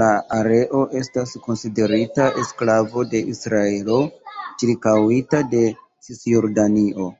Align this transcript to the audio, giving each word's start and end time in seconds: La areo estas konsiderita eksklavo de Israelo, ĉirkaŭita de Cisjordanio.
La 0.00 0.08
areo 0.34 0.82
estas 1.00 1.32
konsiderita 1.46 2.26
eksklavo 2.42 3.04
de 3.16 3.24
Israelo, 3.34 3.98
ĉirkaŭita 4.62 5.44
de 5.58 5.66
Cisjordanio. 6.08 7.12